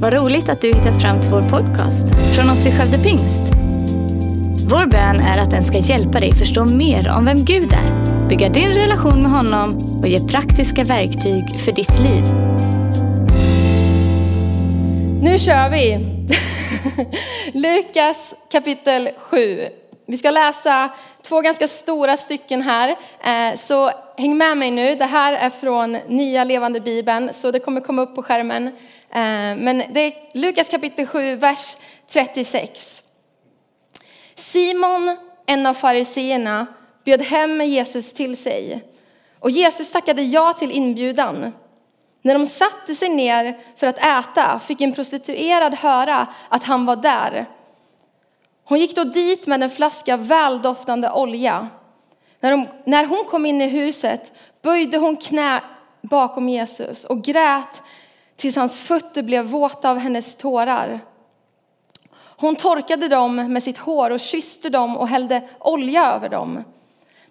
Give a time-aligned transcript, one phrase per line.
[0.00, 3.42] Vad roligt att du hittat fram till vår podcast från oss i Skövde Pingst.
[4.70, 8.48] Vår bön är att den ska hjälpa dig förstå mer om vem Gud är, bygga
[8.48, 12.24] din relation med honom och ge praktiska verktyg för ditt liv.
[15.22, 15.98] Nu kör vi!
[17.52, 19.60] Lukas kapitel 7.
[20.10, 20.90] Vi ska läsa
[21.22, 24.94] två ganska stora stycken här, eh, så häng med mig nu.
[24.94, 28.66] Det här är från Nya Levande Bibeln, så det kommer komma upp på skärmen.
[29.10, 31.76] Eh, men det är Lukas kapitel 7, vers
[32.10, 33.02] 36.
[34.34, 36.66] Simon, en av fariseerna,
[37.04, 38.84] bjöd hem Jesus till sig.
[39.38, 41.52] Och Jesus tackade ja till inbjudan.
[42.22, 46.96] När de satte sig ner för att äta fick en prostituerad höra att han var
[46.96, 47.46] där.
[48.68, 51.68] Hon gick då dit med en flaska väldoftande olja.
[52.40, 54.32] När, de, när hon kom in i huset
[54.62, 55.62] böjde hon knä
[56.00, 57.82] bakom Jesus och grät
[58.36, 61.00] tills hans fötter blev våta av hennes tårar.
[62.36, 66.64] Hon torkade dem med sitt hår och kysste dem och hällde olja över dem.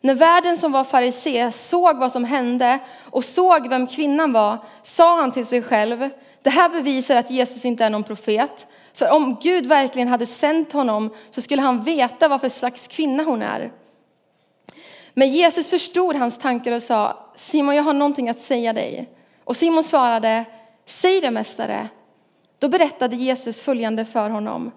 [0.01, 5.21] När värden som var farisé såg vad som hände och såg vem kvinnan var sa
[5.21, 6.09] han till sig själv,
[6.41, 8.67] det här bevisar att Jesus inte är någon profet.
[8.97, 13.23] För om Gud verkligen hade sänt honom så skulle han veta vad för slags kvinna
[13.23, 13.71] hon är.
[15.13, 19.09] Men Jesus förstod hans tankar och sa, Simon jag har någonting att säga dig.
[19.43, 20.45] Och Simon svarade,
[20.85, 21.87] säg det mästare.
[22.59, 24.71] Då berättade Jesus följande för honom.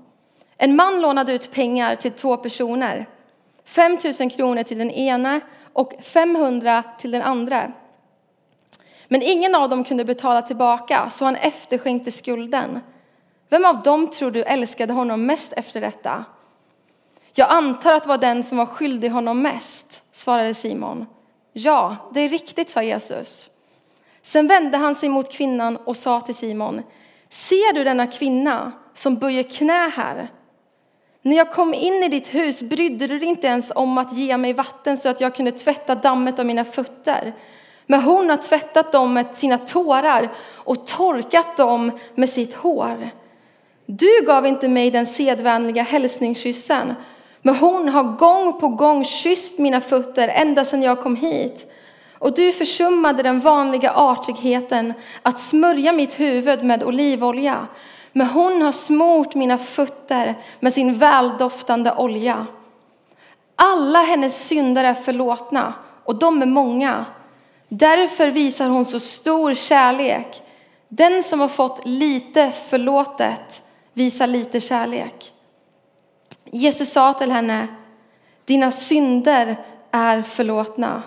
[0.56, 3.08] En man lånade ut pengar till två personer.
[3.64, 5.40] 5 000 kronor till den ena
[5.72, 7.72] och 500 till den andra.
[9.08, 12.80] Men ingen av dem kunde betala tillbaka, så han efterskänkte skulden.
[13.50, 16.24] Vem av dem tror du älskade honom mest efter detta?
[17.32, 21.06] Jag antar att det var den som var skyldig honom mest, svarade Simon.
[21.52, 23.50] Ja, det är riktigt, sa Jesus.
[24.22, 26.82] Sen vände han sig mot kvinnan och sa till Simon,
[27.28, 30.28] ser du denna kvinna som böjer knä här?
[31.22, 34.36] När jag kom in i ditt hus brydde du dig inte ens om att ge
[34.36, 37.32] mig vatten så att jag kunde tvätta dammet av mina fötter.
[37.86, 43.10] Men hon har tvättat dem med sina tårar och torkat dem med sitt hår.
[43.92, 46.94] Du gav inte mig den sedvänliga hälsningskyssen,
[47.42, 51.72] men hon har gång på gång kysst mina fötter ända sedan jag kom hit.
[52.18, 57.66] Och du försummade den vanliga artigheten att smörja mitt huvud med olivolja.
[58.12, 62.46] Men hon har smort mina fötter med sin väldoftande olja.
[63.56, 65.74] Alla hennes synder är förlåtna,
[66.04, 67.04] och de är många.
[67.68, 70.42] Därför visar hon så stor kärlek.
[70.88, 73.62] Den som har fått lite förlåtet
[73.92, 75.32] Visa lite kärlek.
[76.44, 77.66] Jesus sa till henne,
[78.44, 79.56] dina synder
[79.90, 81.02] är förlåtna.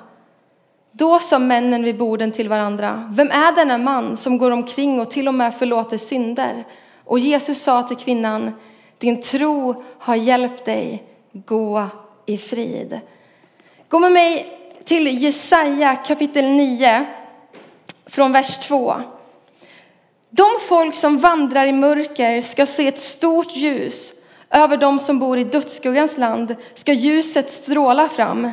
[0.91, 5.11] Då sa männen vid borden till varandra, vem är denna man som går omkring och
[5.11, 6.63] till och med förlåter synder?
[7.03, 8.51] Och Jesus sa till kvinnan,
[8.97, 11.87] din tro har hjälpt dig, gå
[12.25, 12.99] i frid.
[13.87, 17.05] Gå med mig till Jesaja kapitel 9
[18.05, 18.93] från vers 2.
[20.35, 24.13] De folk som vandrar i mörker ska se ett stort ljus.
[24.49, 28.51] Över dem som bor i dödsskuggans land ska ljuset stråla fram.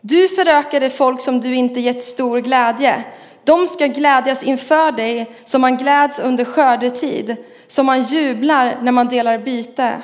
[0.00, 3.04] Du förökade folk som du inte gett stor glädje.
[3.44, 7.36] De ska glädjas inför dig som man gläds under skördetid,
[7.68, 10.02] som man jublar när man delar byte.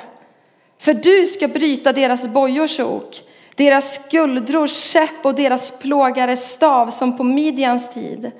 [0.79, 3.15] För du ska bryta deras bojors ok,
[3.55, 8.31] deras skuldrors käpp och deras plågares stav som på Midjans tid.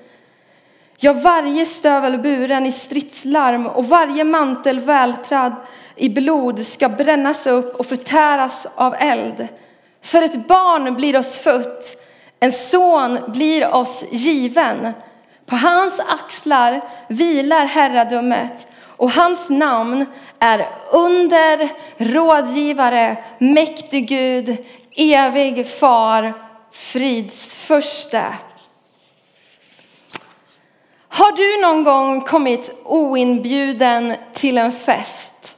[1.03, 5.56] Ja, varje stövel buren i stridslarm och varje mantel vältrad
[5.95, 9.47] i blod ska brännas upp och förtäras av eld.
[10.01, 12.06] För ett barn blir oss fött,
[12.40, 14.94] en son blir oss given.
[15.45, 20.06] På hans axlar vilar herradömet och hans namn
[20.40, 24.57] är under, rådgivare, mäktig Gud,
[24.95, 26.34] evig far,
[26.72, 28.23] fridsförste.
[31.13, 35.58] Har du någon gång kommit oinbjuden till en fest?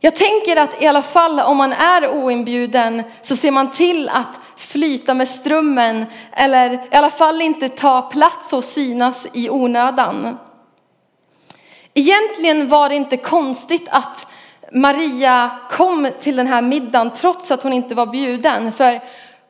[0.00, 4.40] Jag tänker att i alla fall om man är oinbjuden så ser man till att
[4.56, 10.38] flyta med strömmen eller i alla fall inte ta plats och synas i onödan.
[11.94, 14.26] Egentligen var det inte konstigt att
[14.72, 18.72] Maria kom till den här middagen trots att hon inte var bjuden.
[18.72, 19.00] För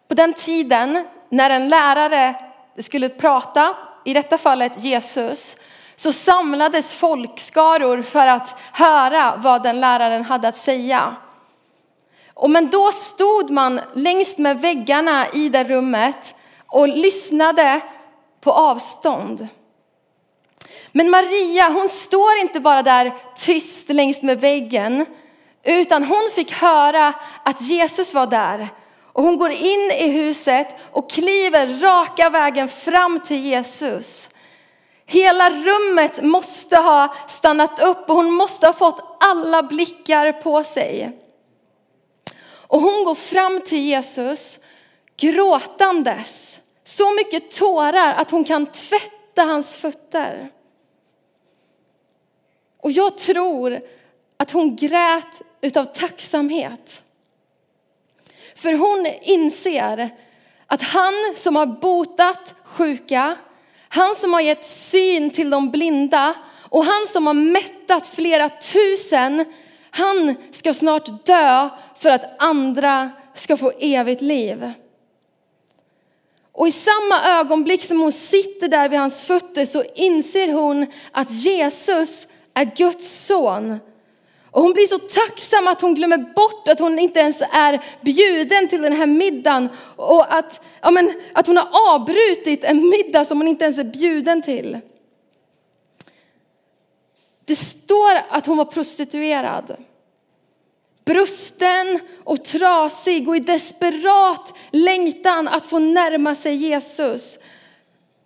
[0.09, 2.35] på den tiden när en lärare
[2.79, 3.75] skulle prata,
[4.09, 5.57] i detta fallet Jesus,
[5.97, 11.17] så samlades folkskaror för att höra vad den läraren hade att säga.
[12.35, 16.35] Och men då stod man längst med väggarna i det rummet
[16.67, 17.81] och lyssnade
[18.41, 19.49] på avstånd.
[20.93, 25.07] Men Maria, hon står inte bara där tyst längs med väggen,
[25.63, 27.15] utan hon fick höra
[27.45, 28.69] att Jesus var där.
[29.19, 34.29] Och hon går in i huset och kliver raka vägen fram till Jesus.
[35.07, 41.19] Hela rummet måste ha stannat upp och hon måste ha fått alla blickar på sig.
[42.43, 44.59] Och hon går fram till Jesus
[45.17, 46.61] gråtandes.
[46.85, 50.51] Så mycket tårar att hon kan tvätta hans fötter.
[52.81, 53.81] Och jag tror
[54.37, 57.05] att hon grät utav tacksamhet.
[58.59, 60.11] För hon inser
[60.67, 63.37] att han som har botat sjuka,
[63.89, 66.35] han som har gett syn till de blinda
[66.71, 69.45] och han som har mättat flera tusen,
[69.91, 71.69] han ska snart dö
[71.99, 74.73] för att andra ska få evigt liv.
[76.53, 81.31] Och i samma ögonblick som hon sitter där vid hans fötter så inser hon att
[81.31, 83.79] Jesus är Guds son.
[84.59, 88.69] Och hon blir så tacksam att hon glömmer bort att hon inte ens är bjuden
[88.69, 89.69] till den här middagen.
[89.97, 93.85] Och att, ja men, att hon har avbrutit en middag som hon inte ens är
[93.85, 94.79] bjuden till.
[97.45, 99.77] Det står att hon var prostituerad.
[101.05, 107.39] Brusten och trasig och i desperat längtan att få närma sig Jesus.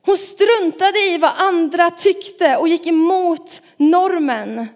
[0.02, 4.67] Hon struntade i vad andra tyckte och gick emot normen.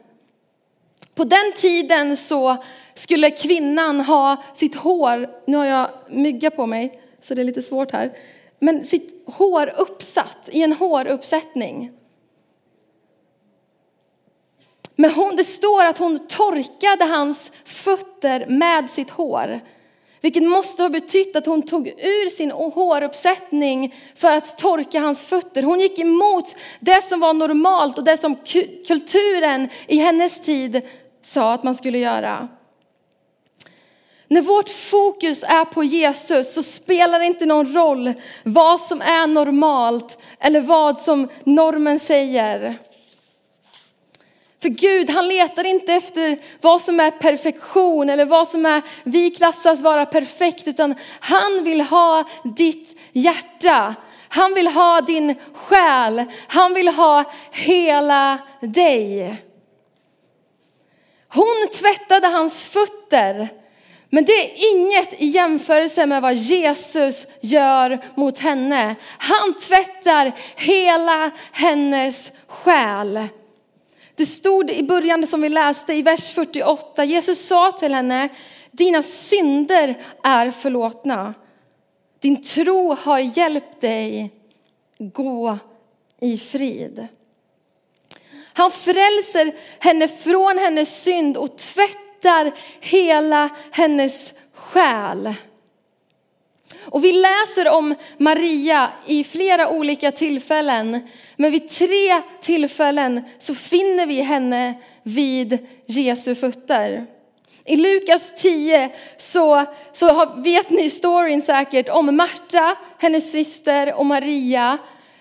[1.16, 2.56] På den tiden så
[2.94, 7.62] skulle kvinnan ha sitt hår, nu har jag mygga på mig så det är lite
[7.62, 8.10] svårt här,
[8.58, 11.92] men sitt hår uppsatt i en håruppsättning.
[14.96, 19.60] Men hon, det står att hon torkade hans fötter med sitt hår.
[20.20, 25.62] Vilket måste ha betytt att hon tog ur sin håruppsättning för att torka hans fötter.
[25.62, 28.36] Hon gick emot det som var normalt och det som
[28.86, 30.82] kulturen i hennes tid
[31.26, 32.48] sa att man skulle göra.
[34.28, 38.12] När vårt fokus är på Jesus så spelar det inte någon roll
[38.42, 42.78] vad som är normalt eller vad som normen säger.
[44.62, 49.30] För Gud, han letar inte efter vad som är perfektion eller vad som är, vi
[49.30, 52.24] klassas vara perfekt, utan han vill ha
[52.56, 53.94] ditt hjärta.
[54.28, 56.24] Han vill ha din själ.
[56.46, 59.45] Han vill ha hela dig.
[61.28, 63.48] Hon tvättade hans fötter.
[64.10, 68.94] Men det är inget i jämförelse med vad Jesus gör mot henne.
[69.18, 73.28] Han tvättar hela hennes själ.
[74.14, 78.28] Det stod i början som vi läste i vers 48, Jesus sa till henne,
[78.70, 81.34] dina synder är förlåtna.
[82.20, 84.30] Din tro har hjälpt dig,
[84.98, 85.58] gå
[86.20, 87.06] i frid.
[88.56, 95.34] Han frälser henne från hennes synd och tvättar hela hennes själ.
[96.80, 101.08] Och vi läser om Maria i flera olika tillfällen.
[101.36, 107.06] Men vid tre tillfällen så finner vi henne vid Jesu fötter.
[107.64, 114.78] I Lukas 10 så, så vet ni storyn säkert om Marta, hennes syster och Maria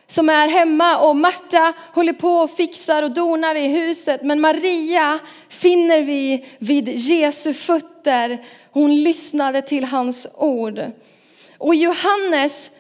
[0.08, 4.24] som är hemma och Marta håller på och fixar och donar i huset.
[4.24, 5.20] Men Maria
[5.50, 8.38] finner vi vid Jesu fötter.
[8.72, 10.80] Hon lyssnade till hans ord.
[11.58, 12.72] Och i Johannes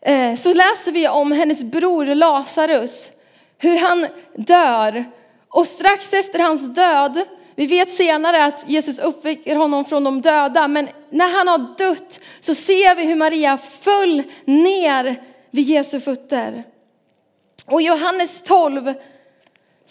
[0.00, 3.10] eh, så läser vi om hennes bror Lazarus,
[3.58, 5.04] hur han dör.
[5.48, 10.68] Och strax efter hans död, vi vet senare att Jesus uppväcker honom från de döda,
[10.68, 15.16] men när han har dött så ser vi hur Maria föll ner
[15.52, 16.64] vid Jesu fötter.
[17.66, 18.94] Och Johannes 12,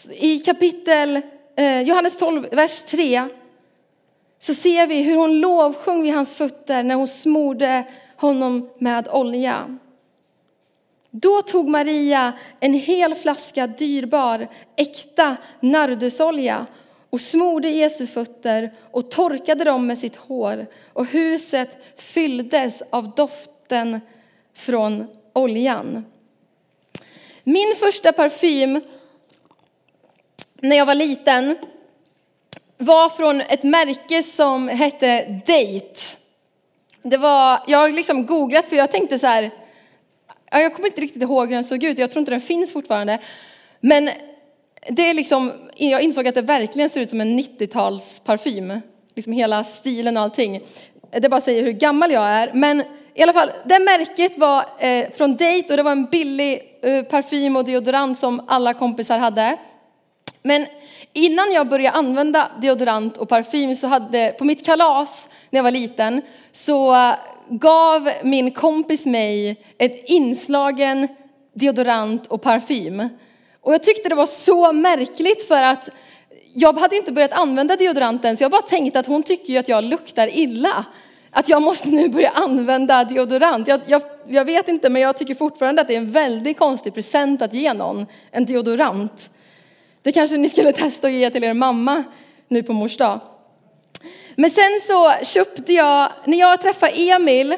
[0.10, 1.22] i kapitel
[1.56, 3.28] eh, Johannes 12, vers 3,
[4.40, 7.84] så ser vi hur hon lovsjöng vid hans fötter när hon smorde
[8.16, 9.78] honom med olja.
[11.10, 16.66] Då tog Maria en hel flaska dyrbar, äkta nardusolja
[17.10, 24.00] och smorde Jesu fötter och torkade dem med sitt hår och huset fylldes av doften
[24.54, 26.06] från oljan.
[27.44, 28.82] Min första parfym
[30.56, 31.58] när jag var liten
[32.78, 36.00] var från ett märke som hette Date.
[37.04, 39.52] Det var, jag har liksom googlat för jag tänkte så här,
[40.52, 43.20] jag kommer inte riktigt ihåg hur den såg ut, jag tror inte den finns fortfarande.
[43.80, 44.10] Men
[44.90, 48.82] det är liksom, jag insåg att det verkligen ser ut som en 90-talsparfym.
[49.16, 50.62] Liksom hela stilen och allting.
[51.12, 52.54] Det bara säger hur gammal jag är.
[52.54, 52.84] Men
[53.14, 57.04] i alla fall, det märket var eh, från Date och det var en billig eh,
[57.04, 59.58] parfym och deodorant som alla kompisar hade.
[60.44, 60.66] Men
[61.14, 65.72] innan jag började använda deodorant och parfym så hade, på mitt kalas när jag var
[65.72, 67.16] liten, så eh,
[67.50, 71.08] gav min kompis mig ett inslagen
[71.54, 73.10] deodorant och parfym.
[73.62, 75.90] Och jag tyckte det var så märkligt för att
[76.54, 79.68] jag hade inte börjat använda deodoranten så jag bara tänkte att hon tycker ju att
[79.68, 80.86] jag luktar illa.
[81.32, 83.68] Att jag måste nu börja använda deodorant.
[83.68, 86.94] Jag, jag, jag vet inte men jag tycker fortfarande att det är en väldigt konstig
[86.94, 89.30] present att ge någon, en deodorant.
[90.02, 92.04] Det kanske ni skulle testa att ge till er mamma
[92.48, 93.20] nu på mors dag.
[94.36, 97.52] Men sen så köpte jag, när jag träffade Emil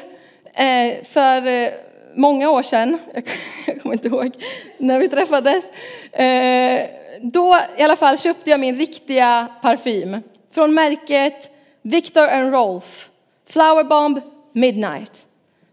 [0.54, 1.70] eh, för eh,
[2.14, 2.98] många år sedan,
[3.66, 4.32] jag kommer inte ihåg
[4.78, 5.64] när vi träffades,
[6.12, 6.80] eh,
[7.20, 10.22] då i alla fall köpte jag min riktiga parfym
[10.54, 11.50] från märket
[11.82, 13.08] Victor and Rolf,
[13.46, 14.20] Flower Bomb
[14.52, 15.26] Midnight.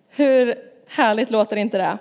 [0.10, 0.56] Hur
[0.88, 1.98] härligt låter inte det?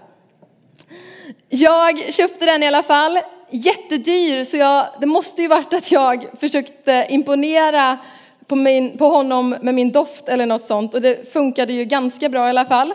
[1.49, 3.19] Jag köpte den i alla fall,
[3.50, 7.99] jättedyr, så jag, det måste ju varit att jag försökte imponera
[8.47, 12.29] på, min, på honom med min doft eller något sånt och det funkade ju ganska
[12.29, 12.95] bra i alla fall.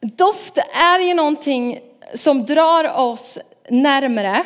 [0.00, 1.80] Doft är ju någonting
[2.14, 3.38] som drar oss
[3.68, 4.44] närmre.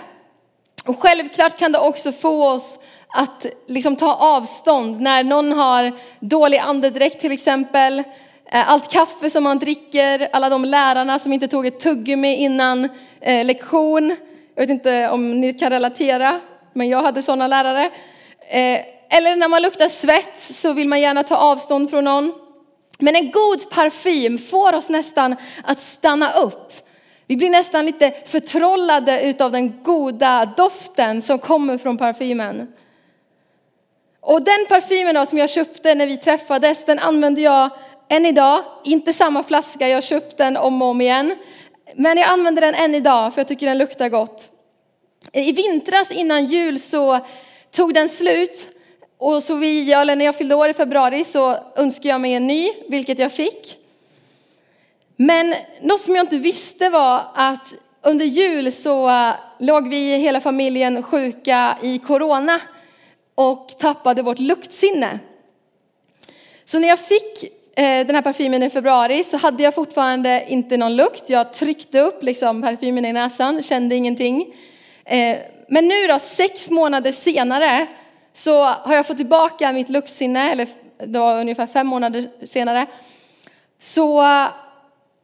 [0.87, 2.79] Och självklart kan det också få oss
[3.09, 7.99] att liksom ta avstånd när någon har dålig andedräkt till exempel.
[8.53, 12.89] Eh, allt kaffe som man dricker, alla de lärarna som inte tog ett tuggummi innan
[13.21, 14.17] eh, lektion.
[14.55, 16.41] Jag vet inte om ni kan relatera,
[16.73, 17.85] men jag hade sådana lärare.
[18.49, 22.33] Eh, eller när man luktar svett så vill man gärna ta avstånd från någon.
[22.99, 26.73] Men en god parfym får oss nästan att stanna upp.
[27.27, 32.73] Vi blir nästan lite förtrollade utav den goda doften som kommer från parfymen.
[34.21, 37.71] Och den parfymen då, som jag köpte när vi träffades, den använder jag
[38.09, 38.65] än idag.
[38.85, 41.37] Inte samma flaska, jag har köpt den om och om igen.
[41.95, 44.51] Men jag använder den än idag för jag tycker den luktar gott.
[45.33, 47.21] I vintras innan jul så
[47.71, 48.69] tog den slut
[49.19, 52.47] och så vi, eller när jag fyllde år i februari så önskade jag mig en
[52.47, 53.79] ny, vilket jag fick.
[55.17, 60.41] Men något som jag inte visste var att under jul så eh, låg vi hela
[60.41, 62.61] familjen sjuka i corona
[63.35, 65.19] och tappade vårt luktsinne.
[66.65, 67.45] Så när jag fick
[67.77, 71.31] eh, den här parfymen i februari så hade jag fortfarande inte någon lukt.
[71.31, 74.55] Jag tryckte upp liksom parfymen i näsan, kände ingenting.
[75.05, 77.87] Eh, men nu då, sex månader senare,
[78.33, 80.69] så har jag fått tillbaka mitt luktsinne, eller
[81.07, 82.87] det var ungefär fem månader senare,
[83.81, 84.23] så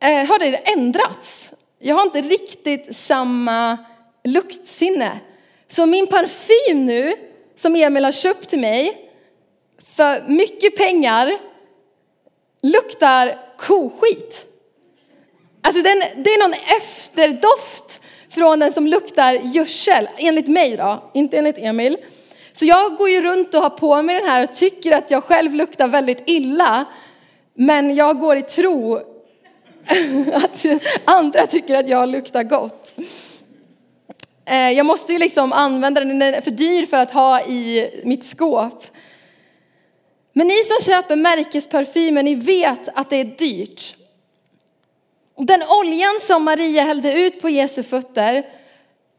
[0.03, 1.53] eh, har det ändrats.
[1.79, 3.79] Jag har inte riktigt samma
[4.25, 5.21] luktsinne.
[5.69, 7.15] Så min parfym nu,
[7.57, 9.09] som Emil har köpt till mig
[9.97, 11.33] för mycket pengar,
[12.63, 14.47] luktar koskit.
[15.63, 21.39] Alltså den, det är någon efterdoft från den som luktar gödsel, enligt mig då, inte
[21.39, 21.97] enligt Emil.
[22.53, 25.25] Så jag går ju runt och har på mig den här och tycker att jag
[25.25, 26.85] själv luktar väldigt illa.
[27.55, 29.12] Men jag går i tro
[30.35, 30.67] att
[31.05, 32.95] andra tycker att jag luktar gott.
[34.45, 37.91] Eh, jag måste ju liksom använda den, den är för dyr för att ha i
[38.05, 38.85] mitt skåp.
[40.33, 43.97] Men ni som köper märkesparfymer, ni vet att det är dyrt.
[45.37, 48.45] Den oljan som Maria hällde ut på Jesu fötter,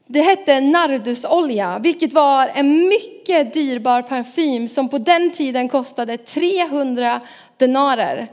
[0.06, 7.20] det hette nardusolja, vilket var en mycket dyrbar parfym som på den tiden kostade 300
[7.56, 8.28] denarer.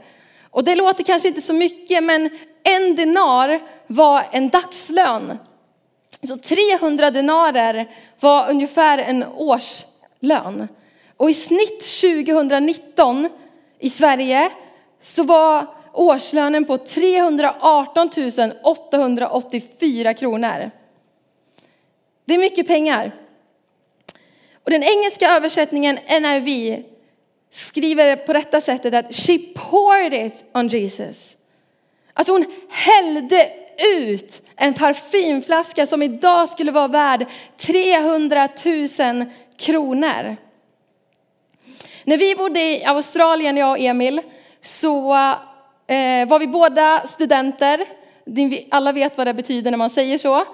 [0.52, 2.30] Och det låter kanske inte så mycket, men
[2.62, 5.38] en denar var en dagslön.
[6.22, 7.90] Så 300 denarer
[8.20, 10.68] var ungefär en årslön.
[11.16, 13.28] Och i snitt 2019
[13.78, 14.50] i Sverige
[15.02, 18.10] så var årslönen på 318
[18.62, 20.70] 884 kronor.
[22.24, 23.12] Det är mycket pengar.
[24.64, 26.84] Och den engelska översättningen NIV
[27.52, 31.36] skriver på detta sättet att she poured it on Jesus.
[32.14, 38.48] Alltså hon hällde ut en parfymflaska som idag skulle vara värd 300
[38.98, 39.26] 000
[39.58, 40.36] kronor.
[42.04, 44.20] När vi bodde i Australien, jag och Emil,
[44.60, 45.12] så
[45.86, 47.86] eh, var vi båda studenter.
[48.70, 50.44] Alla vet vad det betyder när man säger så.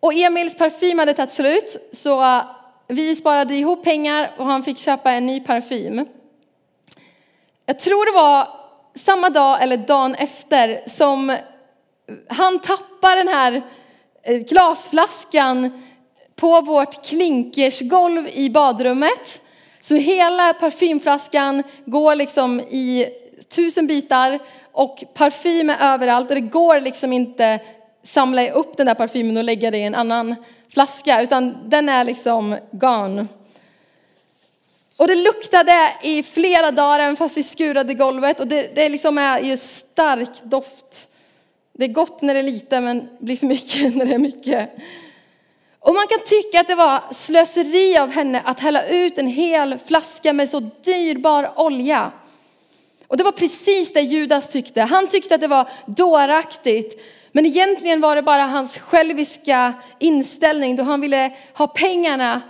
[0.00, 2.42] Och Emils parfym hade tagit slut, så
[2.90, 6.06] vi sparade ihop pengar och han fick köpa en ny parfym.
[7.66, 8.48] Jag tror det var
[8.94, 11.36] samma dag eller dagen efter som
[12.28, 13.62] han tappar den här
[14.22, 15.82] eh, glasflaskan
[16.36, 19.40] på vårt klinkersgolv i badrummet.
[19.80, 23.06] Så hela parfymflaskan går liksom i
[23.54, 24.38] tusen bitar
[24.72, 27.60] och parfym är överallt och det går liksom inte
[28.02, 30.34] samla upp den där parfymen och lägga det i en annan
[30.72, 33.26] flaska utan den är liksom gone.
[34.96, 39.18] Och det luktade i flera dagar även fast vi skurade golvet och det, det liksom
[39.18, 41.08] är ju stark doft.
[41.72, 44.70] Det är gott när det är lite men blir för mycket när det är mycket.
[45.78, 49.78] Och man kan tycka att det var slöseri av henne att hälla ut en hel
[49.86, 52.12] flaska med så dyrbar olja.
[53.06, 54.80] Och det var precis det Judas tyckte.
[54.80, 57.02] Han tyckte att det var dåraktigt.
[57.32, 62.40] Men egentligen var det bara hans själviska inställning då han ville ha pengarna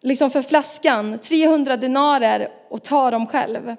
[0.00, 3.76] liksom för flaskan, 300 denarer och ta dem själv.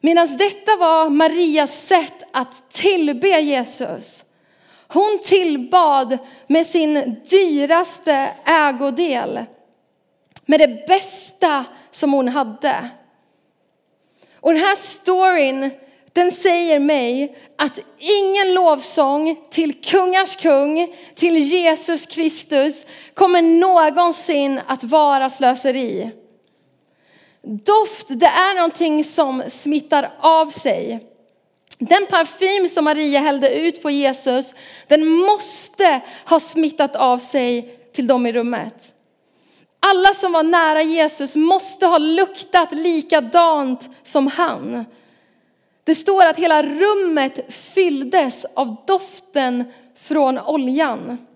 [0.00, 4.24] Medan detta var Marias sätt att tillbe Jesus.
[4.88, 9.44] Hon tillbad med sin dyraste ägodel,
[10.46, 12.88] med det bästa som hon hade.
[14.40, 15.70] Och den här storyn,
[16.18, 24.84] den säger mig att ingen lovsång till kungars kung, till Jesus Kristus, kommer någonsin att
[24.84, 26.10] vara slöseri.
[27.42, 31.06] Doft, det är någonting som smittar av sig.
[31.78, 34.54] Den parfym som Maria hällde ut på Jesus,
[34.86, 38.92] den måste ha smittat av sig till dem i rummet.
[39.80, 44.84] Alla som var nära Jesus måste ha luktat likadant som han.
[45.88, 49.64] Det står att hela rummet fylldes av doften
[49.94, 51.26] från oljan.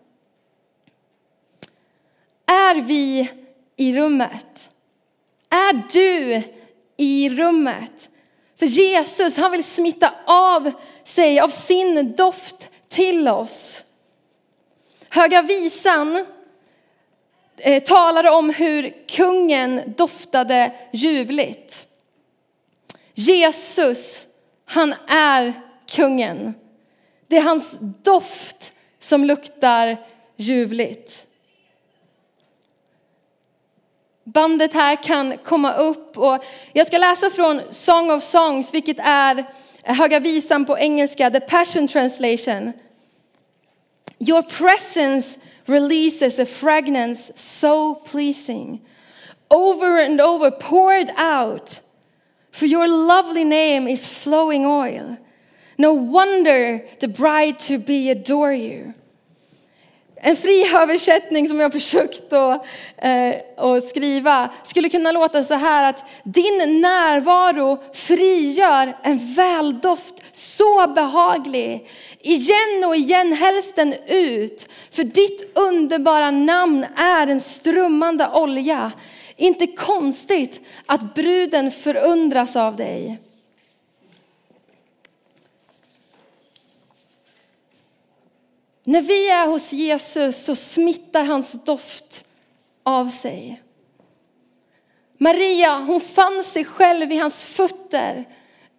[2.47, 3.31] Är vi
[3.77, 4.71] i rummet?
[5.49, 6.43] Är du
[6.97, 8.09] i rummet?
[8.59, 10.73] För Jesus, han vill smitta av
[11.05, 13.85] sig av sin doft till oss.
[15.09, 16.27] Höga visan
[17.57, 21.87] eh, talar om hur kungen doftade ljuvligt.
[23.15, 24.27] Jesus,
[24.73, 25.53] han är
[25.87, 26.55] kungen.
[27.27, 29.97] Det är hans doft som luktar
[30.37, 31.27] ljuvligt.
[34.25, 39.45] Bandet här kan komma upp och jag ska läsa från Song of Songs, vilket är
[39.85, 42.73] Höga visan på engelska, the passion translation.
[44.19, 48.81] Your presence releases a fragrance so pleasing,
[49.49, 51.83] over and over poured out.
[52.53, 55.17] For your lovely name is flowing oil.
[55.79, 58.93] No wonder the bride to be adore you.
[60.25, 62.65] En fri översättning som jag försökt att,
[62.97, 70.87] eh, att skriva skulle kunna låta så här att din närvaro frigör en väldoft så
[70.87, 71.89] behaglig.
[72.21, 78.93] Igen och igen hälls den ut, för ditt underbara namn är en strömmande olja.
[79.43, 83.19] Inte konstigt att bruden förundras av dig.
[88.85, 92.25] När vi är hos Jesus så smittar hans doft
[92.83, 93.63] av sig.
[95.19, 98.25] Maria, hon fann sig själv i hans fötter.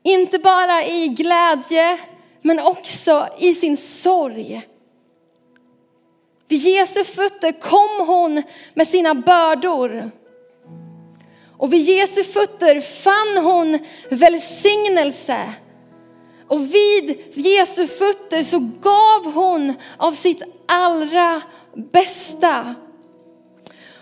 [0.04, 2.00] Inte bara i glädje,
[2.42, 4.68] men också i sin sorg.
[6.48, 10.12] Vid Jesu fötter kom hon med sina bördor.
[11.64, 15.54] Och vid Jesu fötter fann hon välsignelse.
[16.48, 21.42] Och vid Jesu fötter så gav hon av sitt allra
[21.92, 22.76] bästa.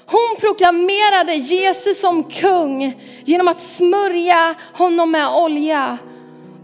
[0.06, 5.98] Hon proklamerade Jesus som kung genom att smörja honom med olja.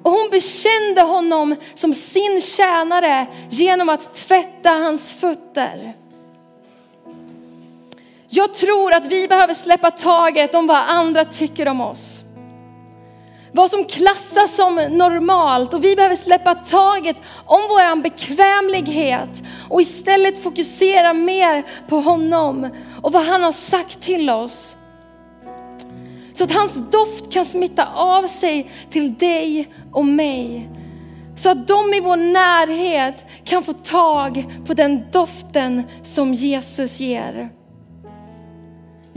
[0.04, 5.94] Och hon bekände honom som sin tjänare genom att tvätta hans fötter.
[8.38, 12.24] Jag tror att vi behöver släppa taget om vad andra tycker om oss
[13.52, 19.30] vad som klassas som normalt och vi behöver släppa taget om vår bekvämlighet
[19.70, 22.70] och istället fokusera mer på honom
[23.02, 24.78] och vad han har sagt till oss.
[26.34, 30.70] Så att hans doft kan smitta av sig till dig och mig.
[31.38, 37.57] Så att de i vår närhet kan få tag på den doften som Jesus ger.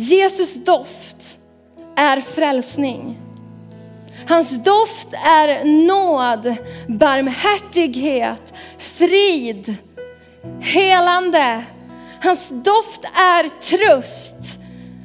[0.01, 1.39] Jesus doft
[1.97, 3.19] är frälsning.
[4.29, 9.77] Hans doft är nåd, barmhärtighet, frid,
[10.61, 11.65] helande.
[12.23, 14.59] Hans doft är tröst.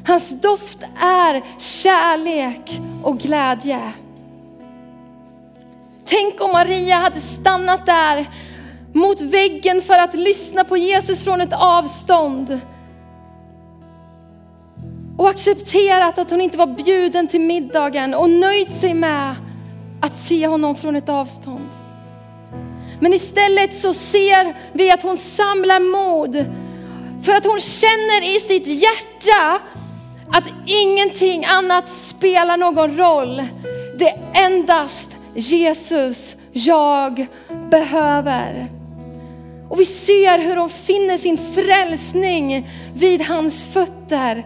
[0.08, 3.92] Hans doft är kärlek och glädje.
[6.06, 8.26] Tänk om Maria hade stannat där
[8.94, 12.60] mot väggen för att lyssna på Jesus från ett avstånd
[15.18, 19.36] och accepterat att hon inte var bjuden till middagen och nöjt sig med
[20.02, 21.70] att se honom från ett avstånd.
[23.00, 26.46] Men istället så ser vi att hon samlar mod
[27.24, 29.60] för att hon känner i sitt hjärta
[30.32, 33.44] att ingenting annat spelar någon roll.
[33.98, 37.28] Det är endast Jesus jag
[37.70, 38.68] behöver.
[39.70, 44.44] Och vi ser hur hon finner sin frälsning vid hans fötter.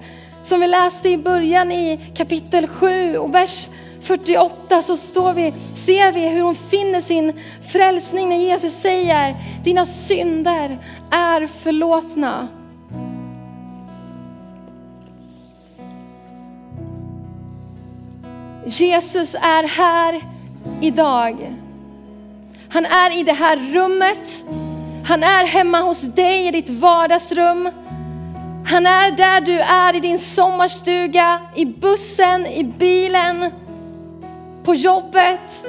[0.50, 3.68] Som vi läste i början i kapitel 7 och vers
[4.02, 7.34] 48 så står vi, ser vi hur hon finner sin
[7.72, 10.78] frälsning när Jesus säger dina synder
[11.12, 12.48] är förlåtna.
[18.66, 20.22] Jesus är här
[20.82, 21.56] idag.
[22.70, 24.44] Han är i det här rummet.
[25.06, 27.70] Han är hemma hos dig i ditt vardagsrum.
[28.70, 33.52] Han är där du är i din sommarstuga, i bussen, i bilen,
[34.64, 35.66] på jobbet.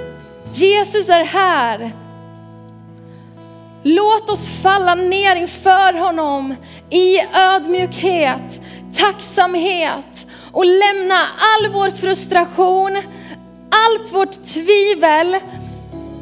[0.55, 1.93] Jesus är här.
[3.83, 6.55] Låt oss falla ner inför honom
[6.91, 8.61] i ödmjukhet,
[8.97, 12.97] tacksamhet och lämna all vår frustration,
[13.71, 15.37] allt vårt tvivel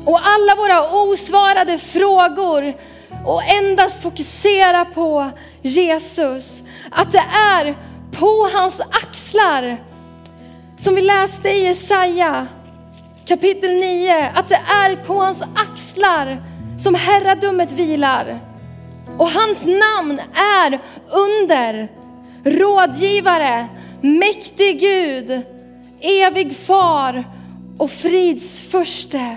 [0.04, 2.74] och alla våra osvarade frågor
[3.28, 5.30] och endast fokusera på
[5.62, 6.62] Jesus.
[6.90, 7.76] Att det är
[8.12, 9.76] på hans axlar,
[10.78, 12.46] som vi läste i Jesaja
[13.26, 16.42] kapitel 9, att det är på hans axlar
[16.82, 18.38] som herradömet vilar.
[19.18, 21.88] Och hans namn är under,
[22.44, 23.68] rådgivare,
[24.00, 25.42] mäktig Gud,
[26.00, 27.24] evig far
[27.78, 29.36] och frids förste.